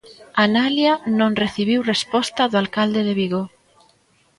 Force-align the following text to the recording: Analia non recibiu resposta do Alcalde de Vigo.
Analia 0.47 0.93
non 1.19 1.31
recibiu 1.43 1.79
resposta 1.93 2.43
do 2.51 2.57
Alcalde 2.63 3.01
de 3.07 3.13
Vigo. 3.19 3.43